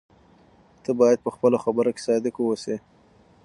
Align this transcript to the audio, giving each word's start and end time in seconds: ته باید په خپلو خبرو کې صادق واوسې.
ته 0.83 0.91
باید 0.99 1.19
په 1.25 1.29
خپلو 1.35 1.57
خبرو 1.63 1.91
کې 1.95 2.01
صادق 2.07 2.35
واوسې. 2.37 2.75